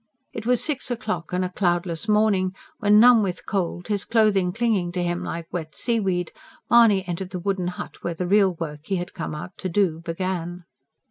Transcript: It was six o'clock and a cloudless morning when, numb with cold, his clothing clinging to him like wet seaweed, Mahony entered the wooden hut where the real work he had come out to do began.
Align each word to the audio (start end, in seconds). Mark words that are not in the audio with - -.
It 0.33 0.47
was 0.47 0.63
six 0.63 0.89
o'clock 0.89 1.31
and 1.31 1.45
a 1.45 1.49
cloudless 1.51 2.07
morning 2.07 2.55
when, 2.79 2.99
numb 2.99 3.21
with 3.21 3.45
cold, 3.45 3.87
his 3.87 4.03
clothing 4.03 4.51
clinging 4.51 4.91
to 4.93 5.03
him 5.03 5.23
like 5.23 5.45
wet 5.53 5.75
seaweed, 5.75 6.31
Mahony 6.71 7.07
entered 7.07 7.29
the 7.29 7.37
wooden 7.39 7.67
hut 7.67 8.03
where 8.03 8.15
the 8.15 8.25
real 8.25 8.55
work 8.55 8.79
he 8.87 8.95
had 8.95 9.13
come 9.13 9.35
out 9.35 9.51
to 9.59 9.69
do 9.69 9.99
began. 9.99 10.63